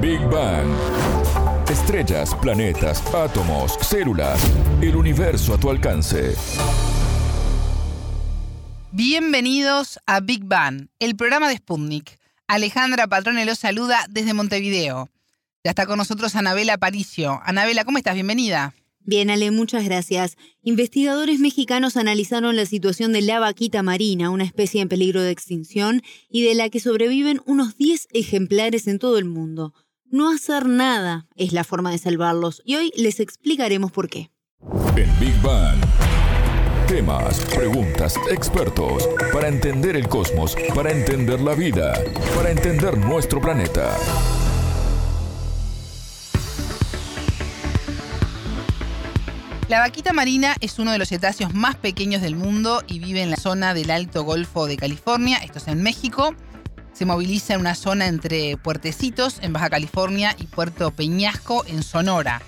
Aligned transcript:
Big 0.00 0.20
Bang. 0.30 0.66
Estrellas, 1.68 2.34
planetas, 2.40 3.02
átomos, 3.14 3.76
células, 3.82 4.40
el 4.80 4.96
universo 4.96 5.52
a 5.52 5.60
tu 5.60 5.68
alcance. 5.68 6.34
Bienvenidos 8.92 9.98
a 10.06 10.20
Big 10.20 10.44
Bang, 10.44 10.88
el 11.00 11.16
programa 11.16 11.50
de 11.50 11.58
Sputnik. 11.58 12.18
Alejandra 12.48 13.08
Patrone 13.08 13.44
los 13.44 13.58
saluda 13.58 14.06
desde 14.08 14.32
Montevideo. 14.32 15.10
Ya 15.64 15.72
está 15.72 15.84
con 15.84 15.98
nosotros 15.98 16.34
Anabela 16.34 16.78
Paricio. 16.78 17.38
Anabela, 17.44 17.84
¿cómo 17.84 17.98
estás? 17.98 18.14
Bienvenida. 18.14 18.74
Bien, 19.00 19.28
Ale, 19.28 19.50
muchas 19.50 19.84
gracias. 19.84 20.38
Investigadores 20.62 21.40
mexicanos 21.40 21.98
analizaron 21.98 22.56
la 22.56 22.64
situación 22.64 23.12
de 23.12 23.20
la 23.20 23.38
vaquita 23.38 23.82
marina, 23.82 24.30
una 24.30 24.44
especie 24.44 24.80
en 24.80 24.88
peligro 24.88 25.20
de 25.20 25.30
extinción 25.30 26.02
y 26.30 26.42
de 26.42 26.54
la 26.54 26.70
que 26.70 26.80
sobreviven 26.80 27.42
unos 27.44 27.76
10 27.76 28.08
ejemplares 28.12 28.86
en 28.86 28.98
todo 28.98 29.18
el 29.18 29.26
mundo. 29.26 29.74
No 30.12 30.28
hacer 30.28 30.66
nada 30.66 31.28
es 31.36 31.52
la 31.52 31.62
forma 31.62 31.92
de 31.92 31.98
salvarlos 31.98 32.62
y 32.64 32.74
hoy 32.74 32.92
les 32.96 33.20
explicaremos 33.20 33.92
por 33.92 34.08
qué. 34.08 34.32
En 34.96 35.20
Big 35.20 35.40
Bang. 35.40 35.78
Temas, 36.88 37.38
preguntas, 37.54 38.16
expertos, 38.28 39.08
para 39.32 39.46
entender 39.46 39.94
el 39.94 40.08
cosmos, 40.08 40.56
para 40.74 40.90
entender 40.90 41.40
la 41.40 41.54
vida, 41.54 41.94
para 42.34 42.50
entender 42.50 42.98
nuestro 42.98 43.40
planeta. 43.40 43.96
La 49.68 49.78
vaquita 49.78 50.12
marina 50.12 50.56
es 50.60 50.80
uno 50.80 50.90
de 50.90 50.98
los 50.98 51.10
cetáceos 51.10 51.54
más 51.54 51.76
pequeños 51.76 52.20
del 52.20 52.34
mundo 52.34 52.82
y 52.88 52.98
vive 52.98 53.22
en 53.22 53.30
la 53.30 53.36
zona 53.36 53.74
del 53.74 53.92
Alto 53.92 54.24
Golfo 54.24 54.66
de 54.66 54.76
California, 54.76 55.38
esto 55.38 55.58
es 55.58 55.68
en 55.68 55.84
México. 55.84 56.34
Se 56.92 57.04
moviliza 57.04 57.54
en 57.54 57.60
una 57.60 57.74
zona 57.74 58.06
entre 58.06 58.56
Puertecitos, 58.56 59.38
en 59.42 59.52
Baja 59.52 59.70
California, 59.70 60.34
y 60.38 60.44
Puerto 60.44 60.90
Peñasco, 60.90 61.64
en 61.66 61.82
Sonora. 61.82 62.42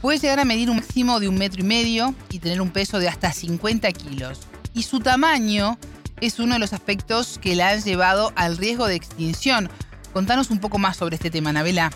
Puede 0.00 0.18
llegar 0.18 0.40
a 0.40 0.44
medir 0.44 0.70
un 0.70 0.76
máximo 0.76 1.18
de 1.18 1.28
un 1.28 1.36
metro 1.36 1.60
y 1.60 1.64
medio 1.64 2.14
y 2.30 2.38
tener 2.38 2.60
un 2.60 2.70
peso 2.70 2.98
de 2.98 3.08
hasta 3.08 3.32
50 3.32 3.90
kilos. 3.92 4.40
Y 4.74 4.82
su 4.82 5.00
tamaño 5.00 5.78
es 6.20 6.38
uno 6.38 6.54
de 6.54 6.60
los 6.60 6.72
aspectos 6.72 7.38
que 7.40 7.56
la 7.56 7.70
han 7.70 7.82
llevado 7.82 8.32
al 8.36 8.56
riesgo 8.56 8.86
de 8.86 8.96
extinción. 8.96 9.70
Contanos 10.12 10.50
un 10.50 10.58
poco 10.58 10.78
más 10.78 10.96
sobre 10.96 11.16
este 11.16 11.30
tema, 11.30 11.50
Anabela. 11.50 11.90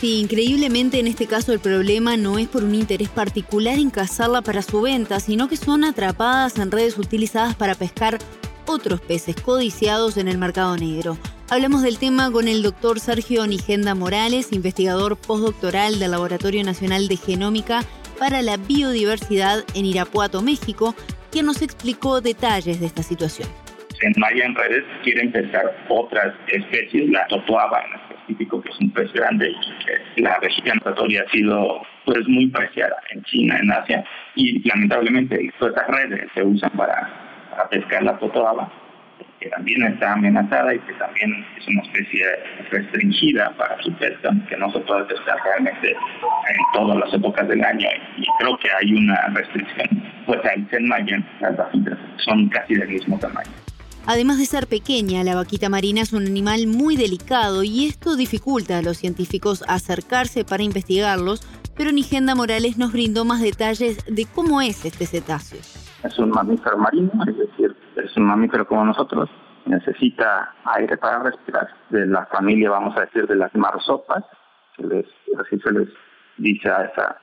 Sí, 0.00 0.18
increíblemente 0.18 0.98
en 0.98 1.06
este 1.06 1.26
caso 1.26 1.52
el 1.52 1.60
problema 1.60 2.16
no 2.16 2.38
es 2.38 2.48
por 2.48 2.64
un 2.64 2.74
interés 2.74 3.08
particular 3.08 3.78
en 3.78 3.90
cazarla 3.90 4.42
para 4.42 4.62
su 4.62 4.80
venta, 4.80 5.20
sino 5.20 5.48
que 5.48 5.56
son 5.56 5.84
atrapadas 5.84 6.58
en 6.58 6.72
redes 6.72 6.98
utilizadas 6.98 7.54
para 7.54 7.76
pescar 7.76 8.18
otros 8.66 9.00
peces 9.00 9.36
codiciados 9.36 10.16
en 10.16 10.28
el 10.28 10.38
mercado 10.38 10.76
negro. 10.76 11.16
Hablamos 11.50 11.82
del 11.82 11.98
tema 11.98 12.30
con 12.30 12.48
el 12.48 12.62
doctor 12.62 13.00
Sergio 13.00 13.46
Nigenda 13.46 13.94
Morales, 13.94 14.52
investigador 14.52 15.16
postdoctoral 15.16 15.98
del 15.98 16.12
Laboratorio 16.12 16.64
Nacional 16.64 17.08
de 17.08 17.16
Genómica 17.16 17.80
para 18.18 18.42
la 18.42 18.56
Biodiversidad 18.56 19.64
en 19.74 19.84
Irapuato, 19.84 20.42
México, 20.42 20.94
quien 21.30 21.46
nos 21.46 21.62
explicó 21.62 22.20
detalles 22.20 22.80
de 22.80 22.86
esta 22.86 23.02
situación. 23.02 23.48
En 24.00 24.14
Maya 24.16 24.44
en 24.44 24.54
redes 24.54 24.84
quieren 25.04 25.30
pescar 25.30 25.76
otras 25.88 26.34
especies, 26.48 27.08
la 27.10 27.26
totoaba 27.28 27.82
en 27.82 28.00
específico, 28.00 28.60
que 28.60 28.70
es 28.70 28.78
un 28.80 28.90
pez 28.90 29.12
grande 29.12 29.52
la 30.16 30.38
región 30.40 30.76
natatoria 30.76 31.24
ha 31.26 31.30
sido 31.30 31.82
pues 32.04 32.26
muy 32.28 32.48
preciada 32.48 32.96
en 33.10 33.22
China, 33.24 33.58
en 33.60 33.70
Asia, 33.70 34.04
y 34.34 34.66
lamentablemente 34.68 35.52
todas 35.58 35.74
esas 35.74 35.88
redes 35.88 36.30
se 36.34 36.42
usan 36.42 36.70
para, 36.70 37.31
pescar 37.70 38.02
la 38.02 38.18
totoaba, 38.18 38.70
que 39.40 39.48
también 39.48 39.82
está 39.82 40.12
amenazada 40.12 40.74
y 40.74 40.78
que 40.80 40.92
también 40.94 41.44
es 41.58 41.66
una 41.68 41.82
especie 41.82 42.24
restringida 42.70 43.50
para 43.56 43.80
su 43.82 43.92
pesca, 43.94 44.30
que 44.48 44.56
no 44.56 44.70
se 44.72 44.80
puede 44.80 45.04
pescar 45.04 45.36
realmente 45.44 45.90
en 45.90 46.58
todas 46.74 46.96
las 46.98 47.12
épocas 47.12 47.48
del 47.48 47.64
año, 47.64 47.88
y 48.16 48.24
creo 48.38 48.56
que 48.58 48.68
hay 48.70 48.92
una 48.94 49.28
restricción. 49.34 50.02
Pues 50.26 50.40
al 50.44 50.68
ser 50.70 50.82
mayan, 50.82 51.26
las 51.40 51.56
vaquitas 51.56 51.98
son 52.24 52.48
casi 52.48 52.74
del 52.74 52.88
mismo 52.88 53.18
tamaño. 53.18 53.50
Además 54.06 54.38
de 54.38 54.46
ser 54.46 54.66
pequeña, 54.66 55.22
la 55.22 55.36
vaquita 55.36 55.68
marina 55.68 56.00
es 56.00 56.12
un 56.12 56.26
animal 56.26 56.66
muy 56.66 56.96
delicado 56.96 57.62
y 57.62 57.86
esto 57.86 58.16
dificulta 58.16 58.78
a 58.78 58.82
los 58.82 58.98
científicos 58.98 59.64
acercarse 59.68 60.44
para 60.44 60.64
investigarlos, 60.64 61.40
pero 61.76 61.92
Nigenda 61.92 62.34
Morales 62.34 62.78
nos 62.78 62.92
brindó 62.92 63.24
más 63.24 63.40
detalles 63.40 64.04
de 64.06 64.26
cómo 64.26 64.60
es 64.60 64.84
este 64.84 65.06
cetáceo. 65.06 65.60
Es 66.04 66.18
un 66.18 66.30
mamífero 66.30 66.78
marino, 66.78 67.10
es 67.26 67.36
decir, 67.36 67.76
es 67.96 68.16
un 68.16 68.24
mamífero 68.24 68.66
como 68.66 68.84
nosotros, 68.84 69.30
necesita 69.66 70.52
aire 70.64 70.96
para 70.96 71.20
respirar, 71.20 71.68
de 71.90 72.06
la 72.06 72.26
familia, 72.26 72.70
vamos 72.70 72.96
a 72.96 73.02
decir, 73.02 73.26
de 73.26 73.36
las 73.36 73.54
marsopas, 73.54 74.24
así 74.78 75.58
se 75.60 75.72
les 75.72 75.88
dice 76.38 76.68
a 76.68 76.84
esa 76.84 77.18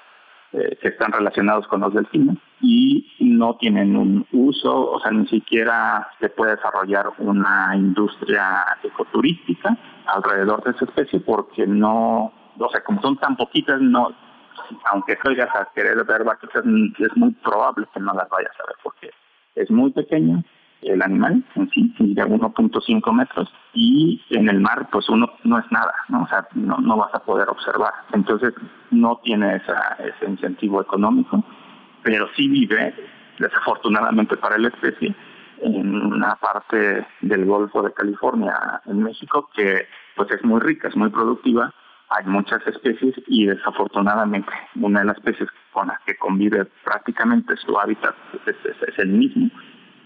eh, 0.52 0.78
que 0.82 0.88
están 0.88 1.12
relacionados 1.12 1.68
con 1.68 1.82
los 1.82 1.94
delfines 1.94 2.38
y 2.62 3.06
no 3.20 3.56
tienen 3.58 3.96
un 3.96 4.26
uso, 4.32 4.92
o 4.92 5.00
sea, 5.00 5.12
ni 5.12 5.28
siquiera 5.28 6.08
se 6.20 6.30
puede 6.30 6.56
desarrollar 6.56 7.12
una 7.20 7.76
industria 7.76 8.66
ecoturística 8.82 9.78
alrededor 10.08 10.64
de 10.64 10.72
esa 10.72 10.86
especie 10.86 11.20
porque 11.20 11.68
no, 11.68 12.32
o 12.58 12.70
sea, 12.72 12.84
como 12.84 13.02
son 13.02 13.18
tan 13.18 13.36
poquitas, 13.36 13.80
no, 13.80 14.12
aunque 14.92 15.18
salgas 15.24 15.50
a 15.56 15.70
querer 15.74 16.04
ver 16.06 16.24
vaquitas, 16.24 16.64
es 16.66 17.18
muy 17.18 17.32
probable 17.44 17.88
que 17.94 18.00
no 18.00 18.14
las 18.14 18.30
vayas 18.30 18.54
a 18.60 18.68
ver 18.68 18.76
porque 18.84 19.12
es 19.56 19.70
muy 19.70 19.92
pequeña 19.92 20.44
el 20.82 21.02
animal 21.02 21.44
en 21.56 21.70
sí, 21.72 21.94
de 22.00 22.24
1.5 22.24 23.14
metros, 23.14 23.52
y 23.74 24.22
en 24.30 24.50
el 24.50 24.60
mar 24.62 24.88
pues 24.92 25.10
uno 25.10 25.30
no 25.44 25.60
es 25.60 25.72
nada, 25.72 25.94
¿no? 26.08 26.24
O 26.24 26.28
sea, 26.28 26.48
no, 26.54 26.78
no 26.78 26.98
vas 26.98 27.14
a 27.14 27.20
poder 27.20 27.50
observar. 27.50 27.94
Entonces 28.14 28.54
no 28.92 29.20
tiene 29.24 29.58
esa, 29.58 29.98
ese 30.00 30.30
incentivo 30.30 30.82
económico, 30.82 31.44
pero 32.04 32.28
sí 32.36 32.48
vive, 32.48 32.94
desafortunadamente 33.40 34.38
para 34.38 34.58
la 34.58 34.70
especie, 34.70 35.14
en 35.62 35.96
una 35.96 36.36
parte 36.36 37.06
del 37.22 37.46
Golfo 37.46 37.82
de 37.84 37.94
California, 37.94 38.82
en 38.86 39.04
México, 39.04 39.50
que 39.54 39.86
pues 40.16 40.32
es 40.32 40.44
muy 40.44 40.62
rica, 40.62 40.88
es 40.88 40.96
muy 40.96 41.10
productiva, 41.10 41.74
hay 42.10 42.26
muchas 42.26 42.66
especies 42.66 43.16
y 43.28 43.46
desafortunadamente 43.46 44.52
una 44.76 45.02
de 45.02 45.06
las 45.06 45.18
especies 45.18 45.50
con 45.72 45.88
las 45.88 46.00
que 46.02 46.16
convive 46.16 46.66
prácticamente 46.84 47.56
su 47.58 47.78
hábitat 47.80 48.16
es, 48.46 48.98
el 48.98 49.10
mismo, 49.10 49.50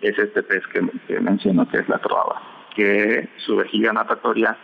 es 0.02 0.18
este 0.18 0.44
pez 0.44 0.64
que, 0.68 1.20
menciono, 1.20 1.68
que 1.70 1.78
es 1.78 1.88
la 1.88 2.00
troaba, 2.00 2.42
que 2.76 3.30
su 3.38 3.56
vejiga 3.56 3.94
natatoria 3.94 4.58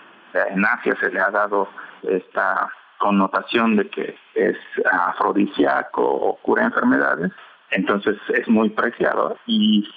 en 0.52 0.66
Asia 0.66 0.96
se 1.00 1.12
le 1.12 1.20
ha 1.20 1.32
dado 1.32 1.70
esta 2.04 2.70
connotación 2.98 3.78
de 3.78 3.90
que 3.90 4.18
es 4.36 4.58
afrodisíaco 4.92 6.04
o 6.04 6.36
cura 6.42 6.66
enfermedades, 6.66 7.32
entonces 7.72 8.18
es 8.34 8.48
muy 8.50 8.70
preciado 8.70 9.38
y 9.46 9.88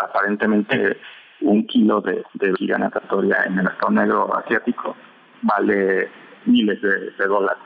aparentemente 0.00 0.98
un 1.40 1.66
kilo 1.66 2.00
de, 2.00 2.24
vejiga 2.34 2.78
natatoria 2.78 3.42
en 3.44 3.58
el 3.58 3.64
mercado 3.64 3.90
negro 3.90 4.36
asiático 4.36 4.96
vale 5.42 6.08
miles 6.46 6.80
de, 6.82 7.10
de 7.10 7.26
dólares. 7.26 7.62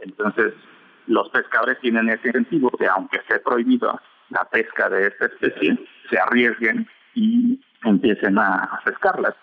Entonces, 0.00 0.54
los 1.06 1.28
pescadores 1.30 1.78
tienen 1.80 2.08
ese 2.08 2.28
incentivo 2.28 2.70
que 2.70 2.86
aunque 2.86 3.18
esté 3.18 3.40
prohibido 3.40 4.00
la 4.30 4.44
pesca 4.44 4.88
de 4.88 5.08
esta 5.08 5.26
especie, 5.26 5.78
se 6.08 6.18
arriesguen 6.18 6.88
y 7.14 7.60
empiecen 7.84 8.38
a 8.38 8.80
pescarlas. 8.84 9.34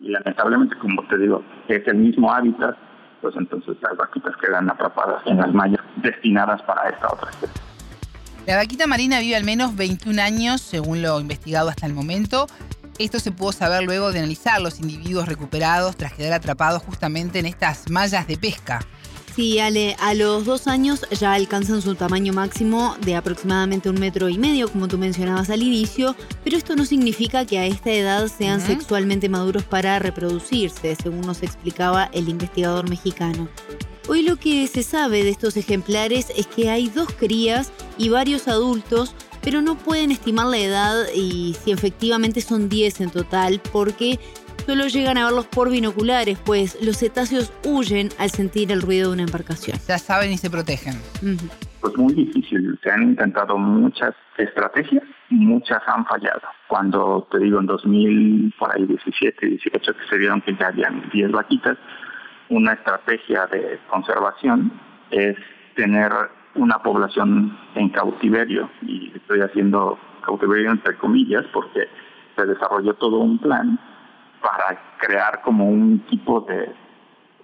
Y 0.00 0.10
lamentablemente, 0.10 0.76
como 0.78 1.06
te 1.08 1.18
digo, 1.18 1.42
es 1.68 1.86
el 1.86 1.96
mismo 1.96 2.32
hábitat, 2.32 2.76
pues 3.20 3.34
entonces 3.36 3.76
las 3.80 3.96
vaquitas 3.96 4.36
quedan 4.36 4.70
atrapadas 4.70 5.26
en 5.26 5.38
las 5.38 5.52
mallas 5.52 5.80
destinadas 5.96 6.62
para 6.62 6.90
esta 6.90 7.08
otra 7.12 7.30
especie. 7.30 7.62
La 8.46 8.56
vaquita 8.56 8.86
marina 8.86 9.18
vive 9.18 9.34
al 9.34 9.44
menos 9.44 9.74
21 9.74 10.22
años, 10.22 10.60
según 10.60 11.02
lo 11.02 11.18
investigado 11.18 11.68
hasta 11.68 11.86
el 11.86 11.94
momento. 11.94 12.46
Esto 12.98 13.20
se 13.20 13.30
pudo 13.30 13.52
saber 13.52 13.84
luego 13.84 14.10
de 14.10 14.20
analizar 14.20 14.60
los 14.60 14.80
individuos 14.80 15.26
recuperados 15.26 15.96
tras 15.96 16.14
quedar 16.14 16.32
atrapados 16.32 16.82
justamente 16.82 17.38
en 17.38 17.46
estas 17.46 17.90
mallas 17.90 18.26
de 18.26 18.36
pesca. 18.38 18.80
Sí, 19.36 19.58
Ale, 19.58 19.96
a 20.00 20.14
los 20.14 20.46
dos 20.46 20.66
años 20.66 21.04
ya 21.10 21.34
alcanzan 21.34 21.82
su 21.82 21.94
tamaño 21.94 22.32
máximo 22.32 22.96
de 23.02 23.16
aproximadamente 23.16 23.90
un 23.90 24.00
metro 24.00 24.30
y 24.30 24.38
medio, 24.38 24.72
como 24.72 24.88
tú 24.88 24.96
mencionabas 24.96 25.50
al 25.50 25.62
inicio, 25.62 26.16
pero 26.42 26.56
esto 26.56 26.74
no 26.74 26.86
significa 26.86 27.44
que 27.44 27.58
a 27.58 27.66
esta 27.66 27.90
edad 27.90 28.28
sean 28.28 28.62
sexualmente 28.62 29.28
maduros 29.28 29.64
para 29.64 29.98
reproducirse, 29.98 30.96
según 30.96 31.20
nos 31.20 31.42
explicaba 31.42 32.08
el 32.14 32.30
investigador 32.30 32.88
mexicano. 32.88 33.46
Hoy 34.08 34.22
lo 34.22 34.36
que 34.36 34.66
se 34.68 34.82
sabe 34.82 35.22
de 35.22 35.30
estos 35.30 35.58
ejemplares 35.58 36.28
es 36.34 36.46
que 36.46 36.70
hay 36.70 36.88
dos 36.88 37.08
crías 37.12 37.72
y 37.98 38.08
varios 38.08 38.48
adultos, 38.48 39.14
pero 39.46 39.62
no 39.62 39.76
pueden 39.76 40.10
estimar 40.10 40.46
la 40.46 40.58
edad 40.58 41.04
y 41.14 41.54
si 41.54 41.70
efectivamente 41.70 42.40
son 42.40 42.68
10 42.68 43.02
en 43.02 43.10
total, 43.10 43.60
porque 43.72 44.18
solo 44.66 44.88
llegan 44.88 45.18
a 45.18 45.26
verlos 45.26 45.46
por 45.46 45.70
binoculares, 45.70 46.36
pues 46.44 46.76
los 46.82 46.98
cetáceos 46.98 47.52
huyen 47.64 48.08
al 48.18 48.30
sentir 48.30 48.72
el 48.72 48.82
ruido 48.82 49.10
de 49.10 49.14
una 49.14 49.22
embarcación. 49.22 49.78
Ya 49.86 49.98
saben 49.98 50.32
y 50.32 50.36
se 50.36 50.50
protegen. 50.50 50.94
Pues 51.80 51.96
muy 51.96 52.12
difícil. 52.14 52.76
Se 52.82 52.90
han 52.90 53.04
intentado 53.04 53.56
muchas 53.56 54.16
estrategias, 54.36 55.04
muchas 55.30 55.80
han 55.86 56.04
fallado. 56.06 56.42
Cuando 56.66 57.28
te 57.30 57.38
digo 57.38 57.60
en 57.60 57.66
2017, 57.66 59.46
18 59.46 59.92
que 59.92 60.08
se 60.10 60.18
vieron 60.18 60.40
que 60.40 60.56
ya 60.56 60.66
habían 60.66 61.08
10 61.12 61.30
vaquitas, 61.30 61.78
una 62.48 62.72
estrategia 62.72 63.46
de 63.46 63.78
conservación 63.88 64.72
es 65.12 65.36
tener 65.76 66.10
una 66.56 66.78
población 66.78 67.56
en 67.74 67.88
cautiverio, 67.90 68.70
y 68.82 69.12
estoy 69.14 69.40
haciendo 69.40 69.98
cautiverio 70.24 70.70
entre 70.72 70.96
comillas 70.96 71.44
porque 71.52 71.88
se 72.36 72.46
desarrolló 72.46 72.94
todo 72.94 73.18
un 73.18 73.38
plan 73.38 73.78
para 74.40 74.78
crear 74.98 75.40
como 75.42 75.68
un 75.68 76.00
tipo 76.06 76.40
de, 76.42 76.72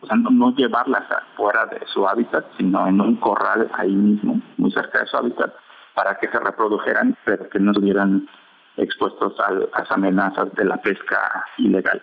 o 0.01 0.07
sea, 0.07 0.17
no, 0.17 0.55
llevarlas 0.55 1.05
fuera 1.37 1.67
de 1.67 1.81
su 1.87 2.07
hábitat, 2.07 2.45
sino 2.57 2.87
en 2.87 3.01
un 3.01 3.17
corral 3.17 3.71
ahí 3.75 3.95
mismo, 3.95 4.41
muy 4.57 4.71
cerca 4.73 5.01
de 5.01 5.07
su 5.07 5.17
hábitat, 5.17 5.53
para 5.95 6.17
que 6.19 6.29
se 6.29 6.39
reprodujeran, 6.39 7.17
pero 7.25 7.49
que 7.49 7.59
no 7.59 7.73
estuvieran 7.73 8.29
expuestos 8.77 9.39
a 9.41 9.51
las 9.53 9.91
amenazas 9.91 10.53
de 10.55 10.65
la 10.65 10.77
pesca 10.79 11.45
ilegal. 11.59 12.03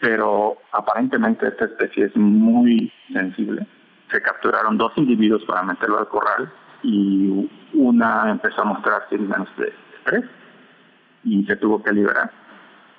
Pero 0.00 0.56
aparentemente 0.72 1.46
esta 1.46 1.66
especie 1.66 2.06
es 2.06 2.16
muy 2.16 2.92
sensible. 3.12 3.66
Se 4.12 4.22
capturaron 4.22 4.78
dos 4.78 4.92
individuos 4.96 5.42
para 5.44 5.62
meterlo 5.62 5.98
al 5.98 6.08
corral 6.08 6.52
y 6.82 7.50
una 7.72 8.30
empezó 8.30 8.60
a 8.60 8.66
mostrar 8.66 9.08
signos 9.08 9.48
de 9.56 9.72
estrés 9.96 10.24
y 11.24 11.44
se 11.44 11.56
tuvo 11.56 11.82
que 11.82 11.92
liberar. 11.92 12.30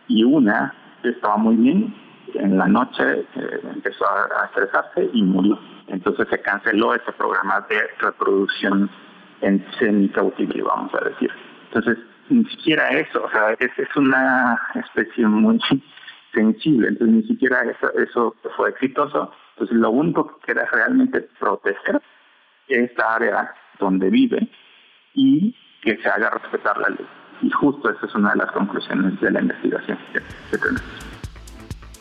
Y 0.08 0.24
una 0.24 0.74
estaba 1.04 1.38
muy 1.38 1.56
bien, 1.56 1.94
en 2.34 2.58
la 2.58 2.68
noche 2.68 3.28
eh, 3.36 3.62
empezó 3.76 4.06
a, 4.06 4.46
estresarse 4.46 5.10
y 5.14 5.22
murió. 5.22 5.60
Entonces 5.88 6.28
se 6.30 6.42
canceló 6.42 6.96
ese 6.96 7.12
programa 7.12 7.66
de 7.70 7.82
reproducción 8.00 8.90
en 9.42 9.66
semi-cautiverio, 9.78 10.66
vamos 10.66 10.94
a 10.96 11.10
decir. 11.10 11.30
Entonces, 11.66 11.98
ni 12.30 12.46
siquiera 12.46 12.90
eso, 12.90 13.24
o 13.24 13.30
sea, 13.30 13.52
es, 13.60 13.72
es 13.78 13.96
una 13.96 14.60
especie 14.76 15.28
muy 15.28 15.60
sensible, 16.34 16.88
entonces 16.88 17.16
ni 17.16 17.24
siquiera 17.24 17.62
eso, 17.64 17.94
eso 18.00 18.36
fue 18.56 18.70
exitoso. 18.70 19.32
Entonces, 19.54 19.78
lo 19.78 19.92
único 19.92 20.28
que 20.40 20.54
queda 20.54 20.66
realmente 20.72 21.22
proteger 21.40 22.02
esta 22.68 23.16
área 23.16 23.54
donde 23.80 24.10
vive 24.10 24.50
y 25.14 25.56
que 25.82 25.98
se 25.98 26.10
haga 26.10 26.30
respetar 26.32 26.78
la 26.78 26.90
ley. 26.90 27.06
Y 27.42 27.50
justo 27.52 27.90
esa 27.90 28.06
es 28.06 28.16
una 28.16 28.32
de 28.32 28.38
las 28.38 28.52
conclusiones 28.52 29.20
de 29.20 29.32
la 29.32 29.42
investigación 29.42 29.98
que, 30.14 30.58
tenemos. 30.58 30.82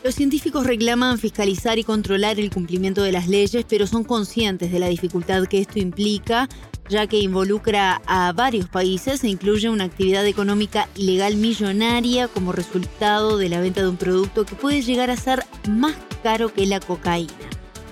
Los 0.03 0.15
científicos 0.15 0.65
reclaman 0.65 1.17
fiscalizar 1.17 1.79
y 1.79 1.83
controlar 1.83 2.39
el 2.39 2.49
cumplimiento 2.49 3.03
de 3.03 3.11
las 3.11 3.27
leyes, 3.27 3.65
pero 3.69 3.87
son 3.87 4.03
conscientes 4.03 4.71
de 4.71 4.79
la 4.79 4.87
dificultad 4.87 5.45
que 5.45 5.59
esto 5.59 5.79
implica, 5.79 6.47
ya 6.93 7.07
que 7.07 7.17
involucra 7.17 8.03
a 8.05 8.31
varios 8.33 8.69
países 8.69 9.23
e 9.23 9.27
incluye 9.27 9.67
una 9.67 9.85
actividad 9.85 10.27
económica 10.27 10.87
ilegal 10.95 11.37
millonaria 11.37 12.27
como 12.27 12.51
resultado 12.51 13.39
de 13.39 13.49
la 13.49 13.59
venta 13.59 13.81
de 13.81 13.87
un 13.87 13.97
producto 13.97 14.45
que 14.45 14.53
puede 14.53 14.83
llegar 14.83 15.09
a 15.09 15.17
ser 15.17 15.43
más 15.67 15.95
caro 16.21 16.53
que 16.53 16.67
la 16.67 16.79
cocaína. 16.79 17.33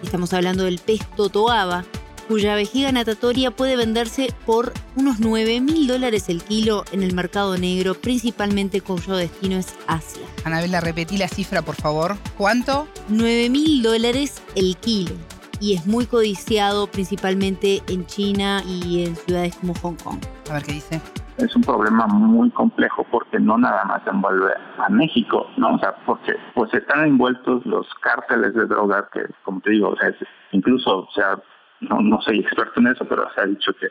Estamos 0.03 0.33
hablando 0.33 0.65
del 0.65 0.77
pez 0.77 1.01
totoaba, 1.17 1.83
cuya 2.27 2.53
vejiga 2.53 2.91
natatoria 2.91 3.49
puede 3.49 3.75
venderse 3.75 4.33
por 4.45 4.71
unos 4.95 5.19
9 5.19 5.61
mil 5.61 5.87
dólares 5.87 6.29
el 6.29 6.43
kilo 6.43 6.85
en 6.91 7.01
el 7.01 7.15
mercado 7.15 7.57
negro, 7.57 7.95
principalmente 7.95 8.81
cuyo 8.81 9.15
destino 9.15 9.57
es 9.57 9.73
Asia. 9.87 10.21
Anabela, 10.43 10.79
repetí 10.79 11.17
la 11.17 11.27
cifra, 11.27 11.63
por 11.63 11.75
favor. 11.75 12.17
¿Cuánto? 12.37 12.87
9 13.09 13.49
mil 13.49 13.81
dólares 13.81 14.43
el 14.53 14.77
kilo. 14.77 15.15
Y 15.61 15.75
es 15.75 15.85
muy 15.85 16.05
codiciado 16.05 16.87
principalmente 16.87 17.81
en 17.87 18.05
China 18.07 18.61
y 18.67 19.05
en 19.05 19.15
ciudades 19.15 19.55
como 19.55 19.73
Hong 19.75 19.95
Kong. 20.03 20.19
A 20.49 20.55
ver 20.55 20.63
qué 20.63 20.73
dice 20.73 20.99
es 21.45 21.55
un 21.55 21.63
problema 21.63 22.07
muy 22.07 22.49
complejo 22.51 23.05
porque 23.09 23.39
no 23.39 23.57
nada 23.57 23.83
más 23.85 24.01
envuelve 24.07 24.53
a 24.77 24.89
México, 24.89 25.47
¿no? 25.57 25.75
O 25.75 25.79
sea, 25.79 25.95
porque 26.05 26.35
pues 26.53 26.73
están 26.73 27.05
envueltos 27.05 27.65
los 27.65 27.87
cárteles 28.01 28.53
de 28.53 28.65
drogas 28.65 29.05
que, 29.11 29.25
como 29.43 29.61
te 29.61 29.71
digo, 29.71 29.89
o 29.89 29.97
sea, 29.97 30.13
incluso, 30.51 30.99
o 30.99 31.11
sea, 31.13 31.39
no, 31.81 31.99
no 32.01 32.21
soy 32.21 32.39
experto 32.39 32.79
en 32.79 32.87
eso, 32.87 33.05
pero 33.05 33.27
se 33.33 33.41
ha 33.41 33.45
dicho 33.45 33.73
que, 33.73 33.87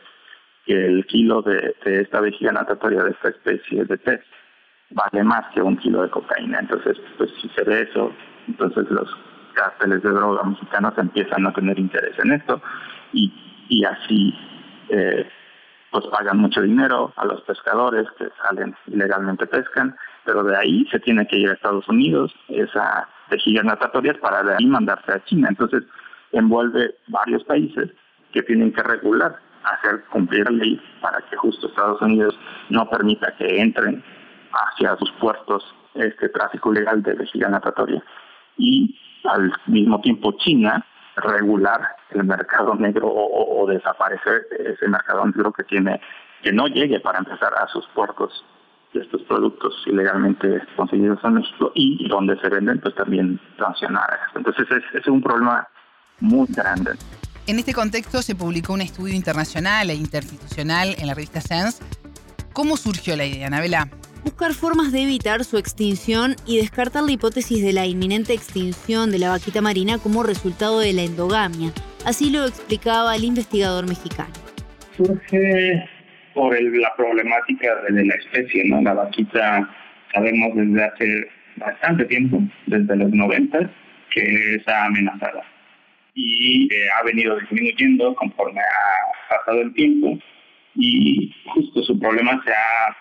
que 0.65 0.85
el 0.85 1.05
kilo 1.07 1.41
de, 1.41 1.75
esta 1.83 2.21
vejiga 2.21 2.51
natatoria 2.51 3.03
de 3.03 3.11
esta 3.11 3.29
especie 3.29 3.85
de 3.85 3.97
pez 3.97 4.21
vale 4.91 5.23
más 5.23 5.45
que 5.53 5.61
un 5.61 5.77
kilo 5.77 6.03
de 6.03 6.09
cocaína. 6.09 6.59
Entonces, 6.59 6.97
pues 7.17 7.31
si 7.41 7.49
se 7.49 7.63
ve 7.63 7.81
eso, 7.81 8.11
entonces 8.47 8.89
los 8.89 9.09
cárteles 9.53 10.01
de 10.03 10.09
droga 10.09 10.43
mexicanos 10.43 10.93
empiezan 10.97 11.45
a 11.47 11.53
tener 11.53 11.79
interés 11.79 12.17
en 12.19 12.33
esto 12.33 12.61
y, 13.13 13.31
y 13.69 13.83
así 13.85 14.33
eh, 14.89 15.27
pues 15.91 16.05
pagan 16.07 16.37
mucho 16.37 16.61
dinero 16.61 17.13
a 17.17 17.25
los 17.25 17.41
pescadores 17.41 18.07
que 18.17 18.29
salen 18.41 18.75
ilegalmente 18.87 19.45
pescan, 19.45 19.95
pero 20.23 20.43
de 20.43 20.55
ahí 20.55 20.85
se 20.89 20.99
tiene 20.99 21.27
que 21.27 21.37
ir 21.37 21.49
a 21.49 21.53
Estados 21.53 21.87
Unidos 21.89 22.33
esa 22.47 23.07
vejiga 23.29 23.61
natatoria 23.63 24.13
para 24.21 24.41
de 24.43 24.55
ahí 24.55 24.65
mandarse 24.65 25.11
a 25.11 25.23
China. 25.25 25.49
Entonces, 25.49 25.83
envuelve 26.31 26.95
varios 27.07 27.43
países 27.43 27.89
que 28.31 28.41
tienen 28.43 28.71
que 28.71 28.83
regular, 28.83 29.35
hacer 29.63 30.03
cumplir 30.11 30.49
la 30.49 30.63
ley 30.63 30.81
para 31.01 31.19
que 31.29 31.35
justo 31.35 31.67
Estados 31.67 32.01
Unidos 32.01 32.39
no 32.69 32.89
permita 32.89 33.35
que 33.35 33.61
entren 33.61 34.01
hacia 34.53 34.95
sus 34.95 35.11
puertos 35.13 35.63
este 35.95 36.29
tráfico 36.29 36.71
ilegal 36.71 37.03
de 37.03 37.13
vejiga 37.13 37.49
natatoria 37.49 38.01
y 38.57 38.97
al 39.25 39.53
mismo 39.67 39.99
tiempo 40.01 40.33
China 40.37 40.85
regular 41.15 41.95
el 42.11 42.23
mercado 42.23 42.75
negro 42.75 43.07
o, 43.09 43.67
desaparecer 43.67 44.47
ese 44.59 44.87
mercado 44.87 45.25
negro 45.25 45.51
que 45.51 45.63
tiene 45.63 46.01
que 46.41 46.51
no 46.51 46.67
llegue 46.67 46.99
para 46.99 47.19
empezar 47.19 47.53
a 47.53 47.67
sus 47.67 47.85
puertos 47.89 48.43
de 48.93 49.01
estos 49.01 49.21
productos 49.23 49.73
ilegalmente 49.85 50.61
conseguidos 50.75 51.19
en 51.23 51.35
México 51.35 51.71
y 51.75 52.07
donde 52.09 52.37
se 52.39 52.49
venden 52.49 52.79
pues 52.79 52.95
también 52.95 53.39
sancionar. 53.57 54.19
Entonces 54.35 54.67
es, 54.71 54.83
es 54.99 55.07
un 55.07 55.21
problema 55.21 55.67
muy 56.19 56.47
grande. 56.49 56.91
En 57.47 57.59
este 57.59 57.73
contexto 57.73 58.21
se 58.21 58.35
publicó 58.35 58.73
un 58.73 58.81
estudio 58.81 59.15
internacional 59.15 59.89
e 59.89 59.95
interinstitucional 59.95 60.95
en 60.97 61.07
la 61.07 61.13
revista 61.13 61.41
Sense. 61.41 61.83
¿Cómo 62.53 62.75
surgió 62.75 63.15
la 63.15 63.25
idea, 63.25 63.47
Anabela? 63.47 63.87
Buscar 64.23 64.53
formas 64.53 64.91
de 64.91 65.03
evitar 65.03 65.43
su 65.43 65.57
extinción 65.57 66.35
y 66.45 66.57
descartar 66.57 67.03
la 67.03 67.11
hipótesis 67.11 67.63
de 67.63 67.73
la 67.73 67.85
inminente 67.85 68.33
extinción 68.33 69.11
de 69.11 69.19
la 69.19 69.29
vaquita 69.29 69.61
marina 69.61 69.97
como 69.97 70.23
resultado 70.23 70.79
de 70.79 70.93
la 70.93 71.03
endogamia. 71.03 71.71
Así 72.05 72.31
lo 72.31 72.45
explicaba 72.45 73.15
el 73.15 73.23
investigador 73.23 73.87
mexicano. 73.87 74.33
Surge 74.95 75.89
por 76.33 76.59
la 76.61 76.95
problemática 76.95 77.75
de 77.89 78.05
la 78.05 78.15
especie, 78.15 78.63
¿no? 78.65 78.81
La 78.81 78.93
vaquita 78.93 79.69
sabemos 80.13 80.55
desde 80.55 80.83
hace 80.83 81.27
bastante 81.57 82.05
tiempo, 82.05 82.41
desde 82.67 82.95
los 82.95 83.11
90, 83.11 83.69
que 84.11 84.55
está 84.55 84.85
amenazada 84.85 85.43
y 86.13 86.73
eh, 86.73 86.89
ha 86.97 87.03
venido 87.03 87.39
disminuyendo 87.39 88.13
conforme 88.15 88.59
ha 88.59 89.37
pasado 89.37 89.61
el 89.61 89.73
tiempo 89.73 90.17
y 90.75 91.33
justo 91.53 91.83
su 91.83 91.99
problema 91.99 92.41
se 92.45 92.51
ha, 92.51 92.95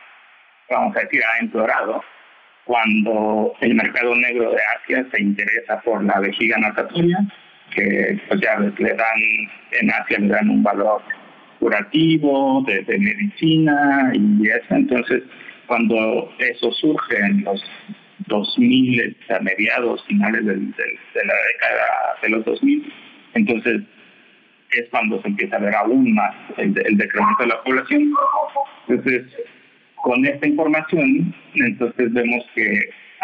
vamos 0.71 0.97
a 0.97 1.01
decir, 1.01 1.21
ha 1.25 1.39
empeorado 1.41 2.03
cuando 2.65 3.53
el 3.61 3.75
mercado 3.75 4.15
negro 4.15 4.53
de 4.53 4.59
Asia 4.79 5.07
se 5.13 5.23
interesa 5.23 5.81
por 5.81 6.05
la 6.05 6.21
vejiga 6.21 6.57
natatoria, 6.59 7.19
que 7.75 8.21
pues 8.29 8.41
ya 8.41 8.59
le 8.59 8.95
dan, 8.95 9.21
en 9.81 9.91
Asia 9.91 10.19
le 10.19 10.29
dan 10.29 10.51
un 10.51 10.63
valor 10.63 11.03
curativo, 11.59 12.65
de, 12.67 12.99
medicina 12.99 14.13
y 14.15 14.49
eso. 14.49 14.75
Entonces, 14.75 15.23
cuando 15.67 16.33
eso 16.39 16.71
surge 16.73 17.19
en 17.19 17.45
los 17.45 17.63
2000, 18.29 19.17
a 19.31 19.41
mediados, 19.41 20.05
finales 20.07 20.45
de 20.45 20.55
la 20.55 21.35
década 21.53 21.87
de 22.23 22.29
los 22.29 22.45
2000, 22.45 22.93
entonces 23.35 23.83
es 24.73 24.89
cuando 24.91 25.21
se 25.23 25.29
empieza 25.29 25.57
a 25.57 25.61
ver 25.61 25.75
aún 25.75 26.15
más 26.15 26.35
el, 26.57 26.73
decremento 26.73 27.43
de 27.43 27.47
la 27.49 27.63
población. 27.63 28.13
Entonces, 28.89 29.25
con 30.03 30.25
esta 30.25 30.47
información, 30.47 31.35
entonces 31.55 32.13
vemos 32.13 32.45
que 32.55 32.81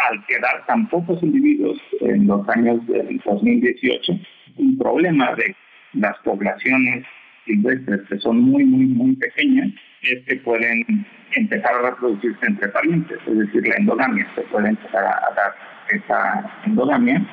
al 0.09 0.25
quedar 0.27 0.65
tan 0.67 0.87
pocos 0.89 1.21
individuos 1.23 1.79
en 2.01 2.27
los 2.27 2.47
años 2.49 2.85
del 2.87 3.19
2018, 3.25 4.13
un 4.57 4.77
problema 4.77 5.33
de 5.35 5.55
las 5.93 6.17
poblaciones 6.19 7.05
silvestres 7.45 8.01
que 8.09 8.17
son 8.19 8.41
muy, 8.41 8.63
muy, 8.63 8.85
muy 8.85 9.15
pequeñas, 9.15 9.69
es 10.03 10.23
que 10.25 10.35
pueden 10.37 10.85
empezar 11.31 11.73
a 11.73 11.89
reproducirse 11.89 12.45
entre 12.45 12.67
parientes, 12.69 13.17
es 13.25 13.37
decir, 13.37 13.67
la 13.67 13.75
endogamia, 13.75 14.27
se 14.35 14.41
puede 14.41 14.69
empezar 14.69 15.03
a 15.05 15.33
dar 15.35 15.55
esa 15.89 16.51
endogamia 16.65 17.25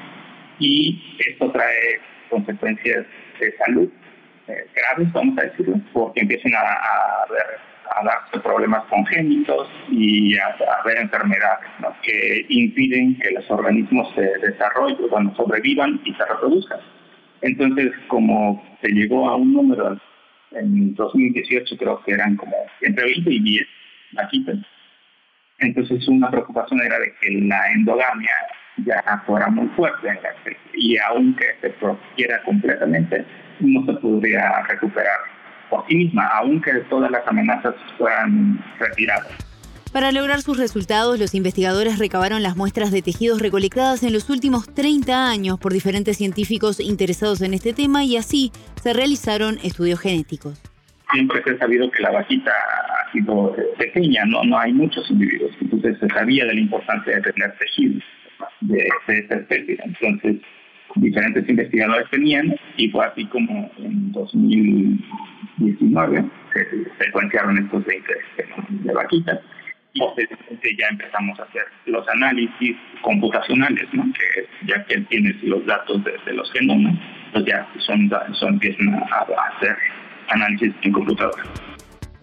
y 0.58 1.16
esto 1.18 1.50
trae 1.50 2.00
consecuencias 2.30 3.04
de 3.40 3.56
salud 3.58 3.90
eh, 4.46 4.66
graves, 4.74 5.12
vamos 5.12 5.38
a 5.38 5.42
decirlo, 5.42 5.80
porque 5.92 6.20
empiezan 6.20 6.54
a, 6.54 6.60
a, 6.60 7.26
darse 8.04 8.40
problemas 8.40 8.84
congénitos 8.84 9.68
y 9.90 10.36
a, 10.36 10.56
haber 10.80 10.98
enfermedades 10.98 11.68
que 12.02 12.46
impiden 12.48 13.18
que 13.18 13.30
los 13.30 13.50
organismos 13.50 14.12
se 14.14 14.22
desarrollen, 14.46 15.08
bueno, 15.10 15.34
sobrevivan 15.36 16.00
y 16.04 16.12
se 16.14 16.24
reproduzcan. 16.24 16.80
Entonces, 17.42 17.92
como 18.08 18.62
se 18.80 18.88
llegó 18.88 19.28
a 19.28 19.36
un 19.36 19.52
número 19.52 19.98
en 20.52 20.94
2018, 20.94 21.76
creo 21.76 22.02
que 22.02 22.12
eran 22.12 22.36
como 22.36 22.56
entre 22.80 23.04
20 23.04 23.30
y 23.30 23.42
10 23.42 23.66
vaquitas. 24.12 24.56
Entonces, 25.58 26.06
una 26.08 26.30
preocupación 26.30 26.80
era 26.80 26.98
de 26.98 27.12
que 27.20 27.30
la 27.42 27.70
endogamia 27.72 28.34
ya 28.78 29.22
fuera 29.26 29.48
muy 29.48 29.68
fuerte 29.68 30.08
en 30.08 30.16
la. 30.16 30.30
Y 30.74 30.96
aunque 30.98 31.44
se 31.60 31.70
protegiera 31.70 32.42
completamente, 32.42 33.24
no 33.60 33.84
se 33.86 33.92
podría 34.00 34.62
recuperar 34.68 35.20
por 35.70 35.86
sí 35.88 35.96
misma, 35.96 36.26
aunque 36.38 36.72
todas 36.90 37.10
las 37.10 37.26
amenazas 37.26 37.74
fueran 37.98 38.62
retiradas. 38.78 39.28
Para 39.92 40.10
lograr 40.10 40.40
sus 40.40 40.58
resultados, 40.58 41.20
los 41.20 41.36
investigadores 41.36 42.00
recabaron 42.00 42.42
las 42.42 42.56
muestras 42.56 42.90
de 42.90 43.00
tejidos 43.00 43.40
recolectadas 43.40 44.02
en 44.02 44.12
los 44.12 44.28
últimos 44.28 44.66
30 44.74 45.30
años 45.30 45.60
por 45.60 45.72
diferentes 45.72 46.16
científicos 46.16 46.80
interesados 46.80 47.42
en 47.42 47.54
este 47.54 47.72
tema 47.72 48.02
y 48.02 48.16
así 48.16 48.50
se 48.82 48.92
realizaron 48.92 49.58
estudios 49.62 50.00
genéticos. 50.00 50.60
Siempre 51.12 51.44
se 51.44 51.52
ha 51.52 51.58
sabido 51.58 51.88
que 51.92 52.02
la 52.02 52.10
vaquita 52.10 52.50
ha 52.50 53.12
sido 53.12 53.54
pequeña, 53.78 54.24
no, 54.24 54.42
no 54.42 54.58
hay 54.58 54.72
muchos 54.72 55.08
individuos, 55.12 55.52
entonces 55.60 55.96
se 56.00 56.08
sabía 56.08 56.44
de 56.44 56.54
la 56.54 56.60
importancia 56.60 57.14
de 57.14 57.22
tener 57.22 57.56
tejidos 57.58 58.02
de, 58.62 58.88
esta 59.06 59.34
especie. 59.36 59.78
Entonces, 59.84 60.36
diferentes 60.96 61.48
investigadores 61.48 62.10
tenían 62.10 62.54
y 62.76 62.90
fue 62.90 63.06
así 63.06 63.24
como 63.26 63.70
en 63.78 64.10
2019 64.12 66.24
se 66.52 66.66
secuenciaron 67.04 67.58
estos 67.58 67.84
20 67.84 68.12
de 68.84 68.92
vaquitas 68.92 69.40
y 69.94 70.76
ya 70.76 70.88
empezamos 70.90 71.38
a 71.38 71.44
hacer 71.44 71.62
los 71.86 72.06
análisis 72.08 72.76
computacionales, 73.02 73.86
¿no? 73.92 74.04
que 74.12 74.48
ya 74.66 74.84
que 74.86 75.00
tienes 75.02 75.40
los 75.44 75.64
datos 75.66 76.02
de, 76.04 76.32
los 76.32 76.50
genomas, 76.52 76.98
pues 77.32 77.44
ya 77.44 77.68
son, 77.78 78.10
son 78.34 78.54
empiezan 78.54 78.94
a, 78.94 79.26
hacer 79.56 79.76
análisis 80.30 80.74
en 80.82 80.92
computadora. 80.92 81.44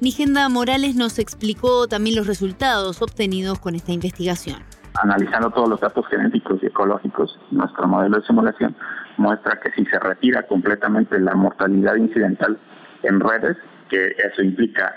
Nigenda 0.01 0.49
Morales 0.49 0.95
nos 0.95 1.19
explicó 1.19 1.87
también 1.87 2.15
los 2.15 2.27
resultados 2.27 3.01
obtenidos 3.01 3.59
con 3.59 3.75
esta 3.75 3.93
investigación. 3.93 4.57
Analizando 4.95 5.50
todos 5.51 5.69
los 5.69 5.79
datos 5.79 6.05
genéticos 6.07 6.62
y 6.62 6.65
ecológicos, 6.65 7.39
nuestro 7.51 7.88
modelo 7.88 8.19
de 8.19 8.25
simulación 8.25 8.75
muestra 9.17 9.60
que 9.60 9.71
si 9.71 9.86
se 9.86 10.00
retira 10.00 10.43
completamente 10.43 11.17
la 11.19 11.33
mortalidad 11.33 11.95
incidental 11.95 12.57
en 13.03 13.19
redes, 13.19 13.57
que 13.89 14.15
eso 14.17 14.41
implica 14.41 14.95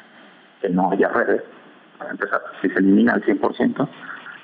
que 0.60 0.68
no 0.68 0.90
haya 0.90 1.08
redes, 1.08 1.42
para 1.98 2.10
empezar, 2.10 2.42
si 2.60 2.68
se 2.70 2.78
elimina 2.78 3.14
al 3.14 3.22
100%, 3.22 3.88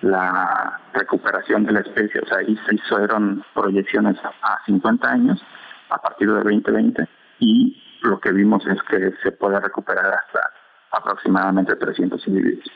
la 0.03 0.81
recuperación 0.95 1.65
de 1.65 1.73
la 1.73 1.81
especie, 1.81 2.21
o 2.21 2.27
sea, 2.27 2.39
ahí 2.39 2.59
se 2.67 2.75
hicieron 2.77 3.45
proyecciones 3.55 4.17
a 4.43 4.59
50 4.67 5.11
años 5.11 5.43
a 5.91 5.99
partir 5.99 6.29
de 6.29 6.35
2020 6.35 7.09
y 7.41 7.83
lo 8.03 8.19
que 8.21 8.33
vimos 8.33 8.65
es 8.67 8.81
que 8.85 9.13
se 9.23 9.33
puede 9.33 9.61
recuperar 9.61 10.07
hasta 10.07 10.51
aproximadamente 10.93 11.77
300 11.77 12.27
individuos. 12.29 12.71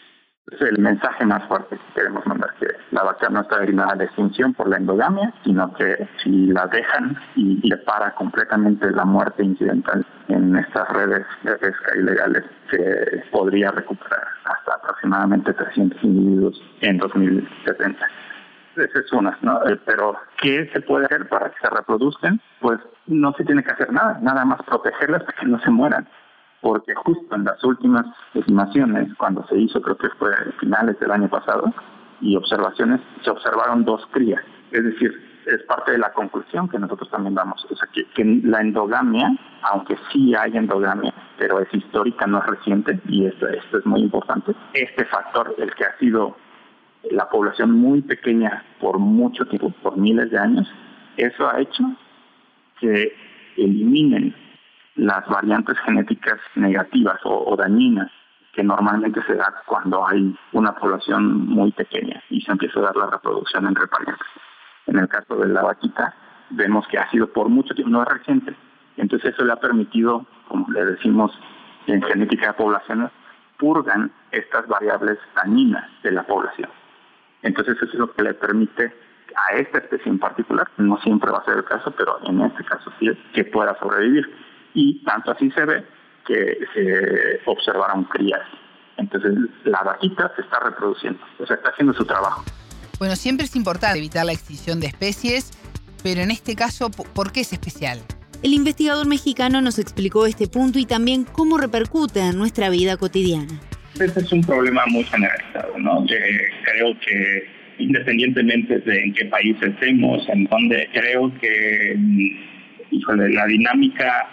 Es 0.50 0.60
el 0.60 0.78
mensaje 0.78 1.24
más 1.24 1.42
fuerte 1.48 1.76
que 1.76 2.00
queremos 2.00 2.26
mandar, 2.26 2.52
que 2.60 2.66
la 2.90 3.02
vaca 3.02 3.30
no 3.30 3.40
está 3.40 3.60
destinada 3.60 3.92
a 3.92 3.96
la 3.96 4.04
extinción 4.04 4.52
por 4.52 4.68
la 4.68 4.76
endogamia, 4.76 5.32
sino 5.42 5.72
que 5.72 6.06
si 6.22 6.48
la 6.48 6.66
dejan 6.66 7.16
y 7.34 7.66
le 7.66 7.78
para 7.78 8.14
completamente 8.14 8.90
la 8.90 9.06
muerte 9.06 9.42
incidental 9.42 10.04
en 10.28 10.54
estas 10.56 10.86
redes 10.90 11.24
de 11.44 11.56
pesca 11.56 11.96
ilegales, 11.96 12.44
se 12.70 13.24
podría 13.32 13.70
recuperar 13.70 14.26
hasta 14.44 14.74
aproximadamente 14.74 15.54
300 15.54 16.04
individuos 16.04 16.62
en 16.82 16.98
2070. 16.98 18.06
Esa 18.76 18.98
es 18.98 19.12
una, 19.12 19.38
¿no? 19.40 19.64
Eh, 19.66 19.80
pero, 19.86 20.14
¿qué 20.42 20.68
se 20.74 20.82
puede 20.82 21.06
hacer 21.06 21.26
para 21.28 21.48
que 21.50 21.56
se 21.60 21.70
reproduzcan? 21.70 22.38
Pues 22.60 22.80
no 23.06 23.32
se 23.32 23.44
tiene 23.44 23.62
que 23.62 23.70
hacer 23.70 23.90
nada, 23.92 24.18
nada 24.20 24.44
más 24.44 24.60
protegerlas 24.62 25.22
para 25.22 25.38
que 25.38 25.46
no 25.46 25.58
se 25.60 25.70
mueran 25.70 26.06
porque 26.64 26.94
justo 26.94 27.36
en 27.36 27.44
las 27.44 27.62
últimas 27.62 28.06
estimaciones, 28.32 29.14
cuando 29.18 29.46
se 29.48 29.58
hizo, 29.58 29.82
creo 29.82 29.98
que 29.98 30.08
fue 30.18 30.30
finales 30.58 30.98
del 30.98 31.10
año 31.10 31.28
pasado, 31.28 31.70
y 32.22 32.36
observaciones, 32.36 33.02
se 33.22 33.28
observaron 33.28 33.84
dos 33.84 34.00
crías. 34.12 34.42
Es 34.72 34.82
decir, 34.82 35.12
es 35.44 35.62
parte 35.64 35.92
de 35.92 35.98
la 35.98 36.10
conclusión 36.14 36.70
que 36.70 36.78
nosotros 36.78 37.10
también 37.10 37.34
damos. 37.34 37.62
O 37.70 37.76
sea, 37.76 37.86
que, 37.92 38.24
la 38.44 38.62
endogamia, 38.62 39.36
aunque 39.60 39.98
sí 40.10 40.34
hay 40.34 40.56
endogamia, 40.56 41.12
pero 41.36 41.60
es 41.60 41.68
histórica, 41.74 42.26
no 42.26 42.38
es 42.38 42.46
reciente, 42.46 42.98
y 43.08 43.26
esto, 43.26 43.46
esto 43.46 43.78
es 43.78 43.84
muy 43.84 44.00
importante, 44.00 44.54
este 44.72 45.04
factor, 45.04 45.54
el 45.58 45.74
que 45.74 45.84
ha 45.84 45.98
sido 45.98 46.34
la 47.10 47.28
población 47.28 47.72
muy 47.72 48.00
pequeña 48.00 48.64
por 48.80 48.98
mucho 48.98 49.44
tiempo, 49.44 49.70
por 49.82 49.98
miles 49.98 50.30
de 50.30 50.38
años, 50.38 50.66
eso 51.18 51.46
ha 51.46 51.60
hecho 51.60 51.84
que 52.80 53.14
eliminen 53.58 54.34
las 54.96 55.26
variantes 55.28 55.78
genéticas 55.80 56.38
negativas 56.54 57.20
o, 57.24 57.56
dañinas 57.56 58.10
que 58.52 58.62
normalmente 58.62 59.20
se 59.26 59.34
da 59.34 59.52
cuando 59.66 60.06
hay 60.06 60.36
una 60.52 60.72
población 60.74 61.48
muy 61.48 61.72
pequeña 61.72 62.22
y 62.30 62.40
se 62.40 62.52
empieza 62.52 62.78
a 62.78 62.84
dar 62.84 62.96
la 62.96 63.06
reproducción 63.06 63.66
entre 63.66 63.88
parientes. 63.88 64.26
En 64.86 64.98
el 64.98 65.08
caso 65.08 65.34
de 65.36 65.48
la 65.48 65.62
vaquita, 65.62 66.14
vemos 66.50 66.86
que 66.86 66.98
ha 66.98 67.10
sido 67.10 67.26
por 67.32 67.48
mucho 67.48 67.74
tiempo, 67.74 67.90
no 67.90 68.02
es 68.02 68.08
reciente. 68.08 68.54
Entonces 68.96 69.34
eso 69.34 69.44
le 69.44 69.52
ha 69.52 69.56
permitido, 69.56 70.24
como 70.46 70.70
le 70.70 70.84
decimos 70.84 71.32
en 71.88 72.00
genética 72.02 72.48
de 72.48 72.52
poblaciones, 72.52 73.10
purgan 73.58 74.12
estas 74.30 74.68
variables 74.68 75.18
dañinas 75.34 75.90
de 76.04 76.12
la 76.12 76.22
población. 76.22 76.70
Entonces 77.42 77.76
eso 77.76 77.86
es 77.86 77.94
lo 77.94 78.12
que 78.12 78.22
le 78.22 78.34
permite 78.34 78.92
a 79.36 79.56
esta 79.56 79.78
especie 79.78 80.10
en 80.10 80.20
particular, 80.20 80.68
no 80.76 80.96
siempre 80.98 81.32
va 81.32 81.38
a 81.38 81.44
ser 81.44 81.58
el 81.58 81.64
caso, 81.64 81.92
pero 81.96 82.20
en 82.24 82.40
este 82.42 82.62
caso 82.64 82.92
sí 83.00 83.10
que 83.32 83.44
pueda 83.44 83.76
sobrevivir 83.80 84.30
y 84.74 85.02
tanto 85.04 85.30
así 85.30 85.50
se 85.52 85.64
ve 85.64 85.84
que 86.26 86.58
se 86.74 87.40
observaron 87.46 88.04
crías. 88.04 88.42
Entonces 88.96 89.32
la 89.64 89.82
vaquita 89.82 90.32
se 90.36 90.42
está 90.42 90.60
reproduciendo, 90.60 91.20
o 91.38 91.46
sea, 91.46 91.56
está 91.56 91.70
haciendo 91.70 91.94
su 91.94 92.04
trabajo. 92.04 92.44
Bueno, 92.98 93.16
siempre 93.16 93.46
es 93.46 93.56
importante 93.56 93.98
evitar 93.98 94.24
la 94.24 94.32
extinción 94.32 94.80
de 94.80 94.86
especies, 94.86 95.50
pero 96.02 96.20
en 96.20 96.30
este 96.30 96.54
caso, 96.54 96.90
¿por 96.90 97.32
qué 97.32 97.40
es 97.40 97.52
especial? 97.52 97.98
El 98.42 98.52
investigador 98.52 99.06
mexicano 99.06 99.60
nos 99.62 99.78
explicó 99.78 100.26
este 100.26 100.46
punto 100.46 100.78
y 100.78 100.84
también 100.84 101.24
cómo 101.24 101.56
repercute 101.56 102.20
en 102.20 102.36
nuestra 102.36 102.68
vida 102.68 102.96
cotidiana. 102.96 103.58
Este 103.98 104.20
es 104.20 104.32
un 104.32 104.42
problema 104.42 104.84
muy 104.86 105.04
generalizado, 105.04 105.78
¿no? 105.78 106.04
creo 106.06 106.98
que 107.00 107.48
independientemente 107.78 108.78
de 108.80 109.02
en 109.02 109.14
qué 109.14 109.24
país 109.26 109.56
estemos, 109.62 110.28
en 110.28 110.44
donde 110.44 110.88
creo 110.92 111.32
que, 111.40 111.96
híjole, 112.90 113.30
la 113.30 113.46
dinámica 113.46 114.28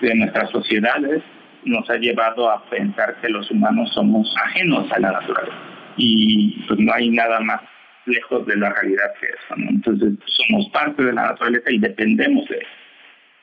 de 0.00 0.14
nuestras 0.14 0.50
sociedades 0.50 1.22
nos 1.64 1.88
ha 1.90 1.96
llevado 1.96 2.50
a 2.50 2.64
pensar 2.66 3.16
que 3.20 3.28
los 3.28 3.50
humanos 3.50 3.90
somos 3.92 4.34
ajenos 4.44 4.90
a 4.92 5.00
la 5.00 5.12
naturaleza 5.12 5.56
y 5.96 6.62
pues 6.68 6.78
no 6.78 6.92
hay 6.92 7.10
nada 7.10 7.40
más 7.40 7.60
lejos 8.06 8.46
de 8.46 8.56
la 8.56 8.70
realidad 8.70 9.12
que 9.20 9.26
eso. 9.26 9.68
Entonces 9.68 10.12
somos 10.26 10.68
parte 10.70 11.02
de 11.02 11.12
la 11.12 11.26
naturaleza 11.28 11.70
y 11.70 11.78
dependemos 11.78 12.48
de 12.48 12.56
eso. 12.58 12.68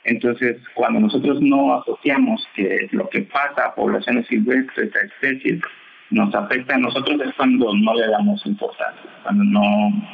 Entonces, 0.05 0.57
cuando 0.73 0.99
nosotros 0.99 1.39
no 1.41 1.75
asociamos 1.75 2.45
que 2.55 2.89
lo 2.91 3.07
que 3.09 3.21
pasa 3.21 3.67
a 3.67 3.75
poblaciones 3.75 4.27
silvestres, 4.27 4.93
a 4.95 4.99
especies, 4.99 5.61
nos 6.09 6.33
afecta 6.35 6.75
a 6.75 6.77
nosotros 6.77 7.19
es 7.21 7.33
cuando 7.35 7.73
no 7.73 7.93
le 7.95 8.07
damos 8.07 8.45
importancia, 8.45 9.09
cuando 9.23 9.43
no 9.45 9.61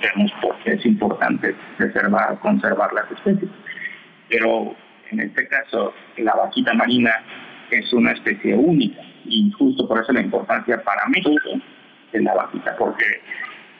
vemos 0.01 0.31
por 0.41 0.55
qué 0.59 0.73
es 0.73 0.85
importante 0.85 1.55
preservar, 1.77 2.39
conservar 2.39 2.93
las 2.93 3.11
especies. 3.11 3.49
Pero 4.29 4.75
en 5.11 5.21
este 5.21 5.47
caso 5.47 5.93
la 6.17 6.33
vaquita 6.35 6.73
marina 6.73 7.11
es 7.71 7.91
una 7.93 8.11
especie 8.11 8.55
única. 8.55 9.01
Y 9.25 9.51
justo 9.51 9.87
por 9.87 10.01
eso 10.01 10.11
la 10.13 10.21
importancia 10.21 10.81
para 10.83 11.05
México 11.07 11.39
de 12.11 12.21
la 12.21 12.33
vaquita, 12.33 12.75
porque 12.77 13.05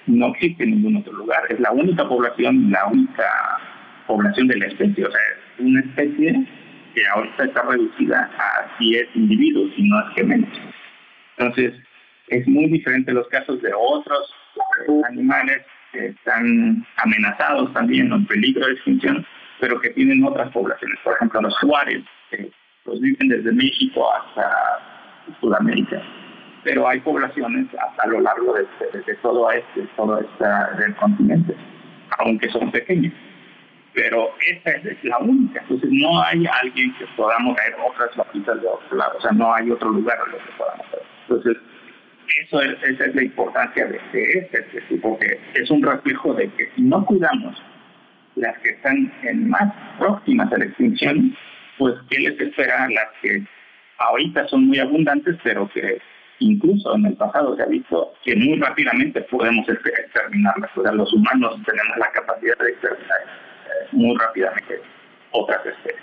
no 0.05 0.27
existe 0.27 0.63
en 0.63 0.71
ningún 0.71 0.97
otro 0.97 1.13
lugar, 1.13 1.43
es 1.49 1.59
la 1.59 1.71
única 1.71 2.07
población, 2.07 2.71
la 2.71 2.85
única 2.87 3.59
población 4.07 4.47
de 4.47 4.57
la 4.57 4.67
especie, 4.67 5.05
o 5.05 5.11
sea, 5.11 5.21
es 5.57 5.65
una 5.65 5.79
especie 5.81 6.45
que 6.93 7.07
ahorita 7.07 7.45
está 7.45 7.61
reducida 7.63 8.29
a 8.37 8.77
10 8.79 9.07
individuos 9.15 9.71
y 9.77 9.89
no 9.89 9.99
es 9.99 10.15
que 10.15 10.23
menos. 10.23 10.49
Entonces, 11.37 11.73
es 12.27 12.47
muy 12.47 12.67
diferente 12.67 13.13
los 13.13 13.27
casos 13.29 13.61
de 13.61 13.71
otros 13.73 14.33
animales 15.07 15.61
que 15.91 16.07
están 16.07 16.85
amenazados 16.97 17.73
también 17.73 18.11
o 18.11 18.17
en 18.17 18.25
peligro 18.25 18.65
de 18.67 18.73
extinción, 18.73 19.25
pero 19.59 19.79
que 19.81 19.89
tienen 19.91 20.23
otras 20.23 20.51
poblaciones. 20.51 20.97
Por 21.03 21.13
ejemplo, 21.15 21.41
los 21.41 21.57
Juárez, 21.59 22.03
que 22.29 22.51
pues, 22.83 22.99
viven 23.01 23.27
desde 23.27 23.51
México 23.51 24.09
hasta 24.13 25.35
Sudamérica, 25.39 26.01
pero 26.63 26.87
hay 26.87 26.99
poblaciones 26.99 27.67
a, 27.97 28.07
lo 28.07 28.19
largo 28.19 28.53
de, 28.53 28.65
todo 29.21 29.51
este, 29.51 29.81
todo 29.95 30.19
este 30.19 30.45
del 30.81 30.95
continente, 30.95 31.55
aunque 32.19 32.49
son 32.49 32.71
pequeños. 32.71 33.13
Pero 33.93 34.29
esta 34.45 34.71
es 34.71 35.03
la 35.03 35.17
única, 35.17 35.61
entonces 35.61 35.89
no 35.91 36.21
hay 36.21 36.45
alguien 36.61 36.93
que 36.95 37.05
podamos 37.17 37.55
ver 37.55 37.75
otras 37.85 38.15
vaquitas 38.15 38.61
de 38.61 38.67
otro 38.67 38.97
lado, 38.97 39.17
o 39.17 39.21
sea, 39.21 39.31
no 39.31 39.53
hay 39.53 39.71
otro 39.71 39.89
lugar 39.89 40.17
en 40.25 40.33
lo 40.33 40.37
que 40.37 40.51
podamos 40.57 40.85
ver. 40.91 41.01
Entonces, 41.27 41.57
eso 42.43 42.61
es, 42.61 42.83
esa 42.83 43.05
es 43.05 43.15
la 43.15 43.23
importancia 43.23 43.87
de, 43.87 43.99
este, 44.13 44.97
porque 45.01 45.39
es 45.55 45.69
un 45.71 45.81
reflejo 45.81 46.33
de 46.35 46.49
que 46.51 46.69
si 46.75 46.83
no 46.83 47.03
cuidamos 47.03 47.59
las 48.39 48.57
que 48.59 48.69
están 48.69 49.11
en 49.23 49.49
más 49.49 49.73
próximas 49.97 50.51
a 50.51 50.57
la 50.57 50.65
extinción, 50.65 51.35
pues 51.77 51.95
¿qué 52.09 52.19
les 52.19 52.39
espera 52.39 52.85
a 52.85 52.89
las 52.89 53.07
que 53.21 53.43
ahorita 53.99 54.47
son 54.47 54.67
muy 54.67 54.79
abundantes, 54.79 55.35
pero 55.43 55.69
que 55.69 55.99
incluso 56.39 56.95
en 56.95 57.05
el 57.05 57.13
pasado 57.15 57.55
se 57.55 57.63
ha 57.63 57.67
visto 57.67 58.13
que 58.23 58.35
muy 58.35 58.57
rápidamente 58.59 59.21
podemos 59.23 59.67
exterminarlas. 59.67 60.71
O 60.75 60.83
sea, 60.83 60.93
los 60.93 61.11
humanos 61.13 61.59
tenemos 61.65 61.97
la 61.97 62.09
capacidad 62.11 62.57
de 62.57 62.69
exterminar 62.69 63.19
eh, 63.19 63.87
muy 63.91 64.17
rápidamente 64.17 64.81
otras 65.31 65.65
especies. 65.65 66.01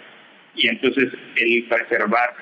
Y 0.55 0.69
entonces 0.69 1.13
el 1.37 1.65
preservar 1.69 2.35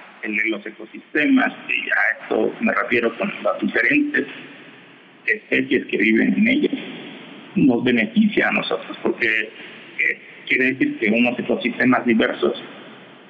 los 0.47 0.65
ecosistemas, 0.65 1.53
y 1.69 1.91
a 1.91 2.23
esto 2.23 2.53
me 2.61 2.73
refiero 2.73 3.17
con 3.19 3.31
las 3.43 3.61
diferentes 3.61 4.27
especies 5.27 5.87
que 5.87 5.99
viven 5.99 6.33
en 6.35 6.49
ellos, 6.49 6.73
nos 7.57 7.85
beneficia 7.85 8.49
a 8.49 8.53
nosotros, 8.53 8.97
porque 9.03 9.51
quiere 10.47 10.73
decir 10.73 10.99
que 10.99 11.09
unos 11.09 11.39
ecosistemas 11.39 12.05
diversos 12.07 12.53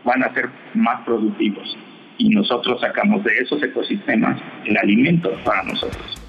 van 0.04 0.22
a 0.22 0.32
ser 0.34 0.48
más 0.74 1.04
productivos 1.04 1.76
y 2.18 2.28
nosotros 2.28 2.80
sacamos 2.80 3.24
de 3.24 3.38
esos 3.38 3.62
ecosistemas 3.62 4.40
el 4.66 4.76
alimento 4.76 5.30
para 5.44 5.62
nosotros. 5.64 6.20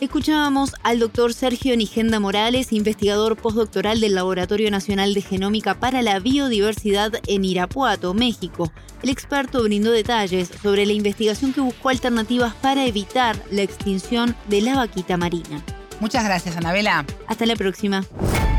Escuchábamos 0.00 0.74
al 0.82 0.98
doctor 0.98 1.32
Sergio 1.32 1.76
Nigenda 1.76 2.18
Morales, 2.18 2.72
investigador 2.72 3.36
postdoctoral 3.36 4.00
del 4.00 4.16
Laboratorio 4.16 4.68
Nacional 4.68 5.14
de 5.14 5.22
Genómica 5.22 5.78
para 5.78 6.02
la 6.02 6.18
Biodiversidad 6.18 7.12
en 7.28 7.44
Irapuato, 7.44 8.12
México. 8.12 8.72
El 9.04 9.10
experto 9.10 9.62
brindó 9.62 9.92
detalles 9.92 10.48
sobre 10.48 10.86
la 10.86 10.92
investigación 10.92 11.52
que 11.52 11.60
buscó 11.60 11.90
alternativas 11.90 12.52
para 12.54 12.84
evitar 12.84 13.36
la 13.52 13.62
extinción 13.62 14.34
de 14.48 14.62
la 14.62 14.74
vaquita 14.74 15.16
marina. 15.16 15.62
Muchas 16.00 16.24
gracias, 16.24 16.56
Anabela. 16.56 17.06
Hasta 17.28 17.46
la 17.46 17.54
próxima. 17.54 18.02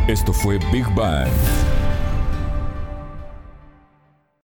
Esto 0.07 0.33
fue 0.33 0.59
Big 0.69 0.85
Bang 0.95 1.31